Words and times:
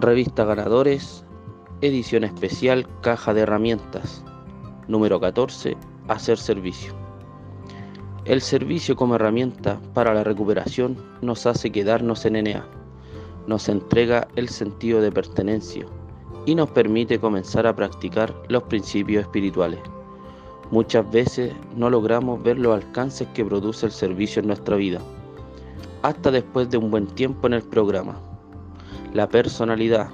Revista 0.00 0.46
Ganadores, 0.46 1.26
edición 1.82 2.24
especial 2.24 2.86
Caja 3.02 3.34
de 3.34 3.42
Herramientas, 3.42 4.24
número 4.88 5.20
14, 5.20 5.76
Hacer 6.08 6.38
Servicio. 6.38 6.94
El 8.24 8.40
servicio 8.40 8.96
como 8.96 9.16
herramienta 9.16 9.78
para 9.92 10.14
la 10.14 10.24
recuperación 10.24 10.96
nos 11.20 11.44
hace 11.44 11.70
quedarnos 11.70 12.24
en 12.24 12.42
NA, 12.42 12.64
nos 13.46 13.68
entrega 13.68 14.26
el 14.36 14.48
sentido 14.48 15.02
de 15.02 15.12
pertenencia 15.12 15.84
y 16.46 16.54
nos 16.54 16.70
permite 16.70 17.20
comenzar 17.20 17.66
a 17.66 17.76
practicar 17.76 18.34
los 18.48 18.62
principios 18.62 19.24
espirituales. 19.24 19.80
Muchas 20.70 21.10
veces 21.10 21.52
no 21.76 21.90
logramos 21.90 22.42
ver 22.42 22.58
los 22.58 22.74
alcances 22.74 23.28
que 23.34 23.44
produce 23.44 23.84
el 23.84 23.92
servicio 23.92 24.40
en 24.40 24.46
nuestra 24.46 24.76
vida, 24.76 25.02
hasta 26.00 26.30
después 26.30 26.70
de 26.70 26.78
un 26.78 26.90
buen 26.90 27.06
tiempo 27.06 27.48
en 27.48 27.52
el 27.52 27.62
programa. 27.62 28.29
La 29.12 29.28
personalidad, 29.28 30.08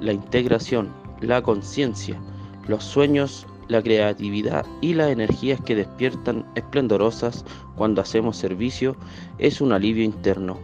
la 0.00 0.14
integración, 0.14 0.88
la 1.20 1.42
conciencia, 1.42 2.18
los 2.66 2.82
sueños, 2.82 3.46
la 3.68 3.82
creatividad 3.82 4.64
y 4.80 4.94
las 4.94 5.10
energías 5.10 5.60
que 5.60 5.74
despiertan 5.74 6.46
esplendorosas 6.54 7.44
cuando 7.76 8.00
hacemos 8.00 8.38
servicio 8.38 8.96
es 9.36 9.60
un 9.60 9.72
alivio 9.72 10.02
interno. 10.02 10.58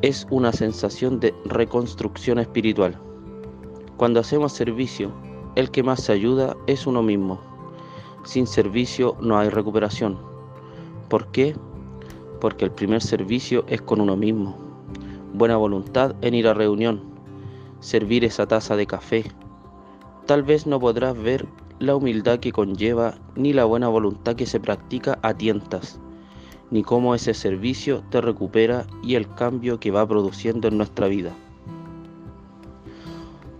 Es 0.00 0.26
una 0.30 0.52
sensación 0.52 1.20
de 1.20 1.34
reconstrucción 1.44 2.38
espiritual. 2.38 2.98
Cuando 3.98 4.20
hacemos 4.20 4.54
servicio, 4.54 5.12
el 5.56 5.70
que 5.70 5.82
más 5.82 6.02
se 6.02 6.12
ayuda 6.12 6.56
es 6.66 6.86
uno 6.86 7.02
mismo. 7.02 7.40
Sin 8.24 8.46
servicio 8.46 9.18
no 9.20 9.38
hay 9.38 9.50
recuperación. 9.50 10.18
¿Por 11.10 11.26
qué? 11.30 11.54
Porque 12.40 12.64
el 12.64 12.70
primer 12.70 13.02
servicio 13.02 13.66
es 13.68 13.82
con 13.82 14.00
uno 14.00 14.16
mismo. 14.16 14.63
Buena 15.34 15.56
voluntad 15.56 16.14
en 16.20 16.32
ir 16.34 16.46
a 16.46 16.54
reunión, 16.54 17.02
servir 17.80 18.24
esa 18.24 18.46
taza 18.46 18.76
de 18.76 18.86
café. 18.86 19.24
Tal 20.26 20.44
vez 20.44 20.64
no 20.64 20.78
podrás 20.78 21.20
ver 21.20 21.48
la 21.80 21.96
humildad 21.96 22.38
que 22.38 22.52
conlleva 22.52 23.16
ni 23.34 23.52
la 23.52 23.64
buena 23.64 23.88
voluntad 23.88 24.36
que 24.36 24.46
se 24.46 24.60
practica 24.60 25.18
a 25.22 25.34
tientas, 25.34 25.98
ni 26.70 26.84
cómo 26.84 27.16
ese 27.16 27.34
servicio 27.34 28.04
te 28.10 28.20
recupera 28.20 28.86
y 29.02 29.16
el 29.16 29.28
cambio 29.34 29.80
que 29.80 29.90
va 29.90 30.06
produciendo 30.06 30.68
en 30.68 30.78
nuestra 30.78 31.08
vida. 31.08 31.32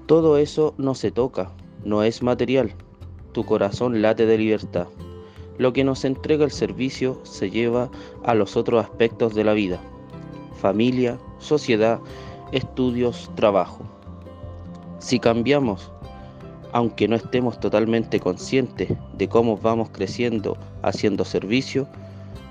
Todo 0.06 0.38
eso 0.38 0.74
no 0.78 0.94
se 0.94 1.10
toca, 1.10 1.50
no 1.84 2.04
es 2.04 2.22
material. 2.22 2.72
Tu 3.32 3.44
corazón 3.44 4.00
late 4.00 4.26
de 4.26 4.38
libertad. 4.38 4.86
Lo 5.58 5.72
que 5.72 5.82
nos 5.82 6.04
entrega 6.04 6.44
el 6.44 6.52
servicio 6.52 7.18
se 7.24 7.50
lleva 7.50 7.90
a 8.22 8.34
los 8.34 8.56
otros 8.56 8.84
aspectos 8.84 9.34
de 9.34 9.42
la 9.42 9.54
vida. 9.54 9.80
Familia, 10.52 11.18
sociedad, 11.38 12.00
estudios, 12.52 13.30
trabajo. 13.34 13.84
Si 14.98 15.18
cambiamos, 15.18 15.90
aunque 16.72 17.06
no 17.06 17.16
estemos 17.16 17.60
totalmente 17.60 18.18
conscientes 18.20 18.92
de 19.16 19.28
cómo 19.28 19.56
vamos 19.56 19.90
creciendo 19.90 20.56
haciendo 20.82 21.24
servicio, 21.24 21.86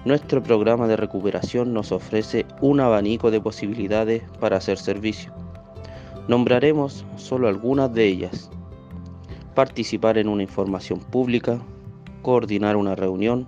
nuestro 0.06 0.44
programa 0.44 0.88
de 0.88 0.98
recuperación 0.98 1.74
nos 1.74 1.92
ofrece 1.92 2.46
un 2.62 2.80
abanico 2.80 3.32
de 3.32 3.40
posibilidades 3.40 4.24
para 4.40 4.58
hacer 4.58 4.78
servicio. 4.78 5.34
Nombraremos 6.28 7.06
solo 7.16 7.48
algunas 7.48 7.94
de 7.94 8.06
ellas. 8.06 8.50
Participar 9.56 10.18
en 10.18 10.28
una 10.28 10.44
información 10.44 11.00
pública, 11.00 11.60
coordinar 12.22 12.76
una 12.76 12.96
reunión, 12.96 13.48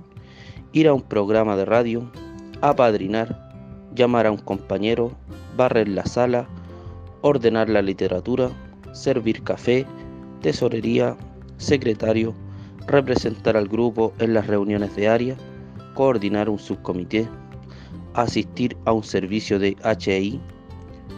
ir 0.72 0.88
a 0.88 0.94
un 0.94 1.02
programa 1.02 1.56
de 1.56 1.66
radio, 1.66 2.10
apadrinar, 2.62 3.45
llamar 3.96 4.28
a 4.28 4.32
un 4.32 4.38
compañero, 4.38 5.12
barrer 5.56 5.88
la 5.88 6.06
sala, 6.06 6.48
ordenar 7.22 7.70
la 7.70 7.82
literatura, 7.82 8.52
servir 8.94 9.42
café, 9.44 9.86
tesorería, 10.42 11.18
secretario, 11.58 12.36
representar 12.88 13.58
al 13.58 13.68
grupo 13.68 14.14
en 14.20 14.34
las 14.34 14.48
reuniones 14.48 14.96
de 14.96 15.08
área, 15.08 15.36
coordinar 15.94 16.50
un 16.50 16.60
subcomité, 16.60 17.28
asistir 18.14 18.78
a 18.86 18.92
un 18.92 19.04
servicio 19.04 19.60
de 19.60 19.76
HI, 19.84 20.40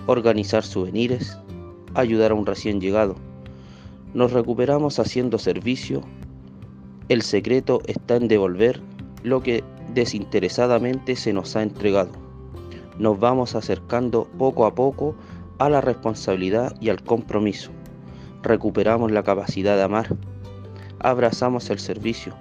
organizar 0.05 0.63
souvenirs, 0.63 1.37
ayudar 1.95 2.31
a 2.31 2.35
un 2.35 2.45
recién 2.45 2.79
llegado. 2.79 3.15
Nos 4.13 4.31
recuperamos 4.31 4.99
haciendo 4.99 5.37
servicio. 5.37 6.01
El 7.09 7.21
secreto 7.21 7.81
está 7.87 8.15
en 8.15 8.27
devolver 8.27 8.81
lo 9.23 9.41
que 9.41 9.63
desinteresadamente 9.93 11.15
se 11.15 11.33
nos 11.33 11.55
ha 11.55 11.63
entregado. 11.63 12.26
Nos 12.99 13.19
vamos 13.19 13.55
acercando 13.55 14.25
poco 14.37 14.65
a 14.65 14.73
poco 14.73 15.15
a 15.59 15.69
la 15.69 15.81
responsabilidad 15.81 16.75
y 16.81 16.89
al 16.89 17.03
compromiso. 17.03 17.71
Recuperamos 18.41 19.11
la 19.11 19.23
capacidad 19.23 19.75
de 19.75 19.83
amar. 19.83 20.15
Abrazamos 20.99 21.69
el 21.69 21.79
servicio. 21.79 22.33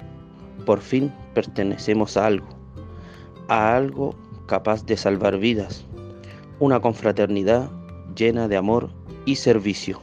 Por 0.65 0.81
fin 0.81 1.13
pertenecemos 1.35 2.17
a 2.17 2.27
algo. 2.27 2.49
A 3.49 3.77
algo 3.77 4.15
capaz 4.47 4.85
de 4.87 4.97
salvar 4.97 5.39
vidas. 5.39 5.85
Una 6.59 6.81
confraternidad 6.81 7.71
llena 8.15 8.49
de 8.49 8.57
amor 8.57 8.91
y 9.27 9.37
servicio. 9.37 10.01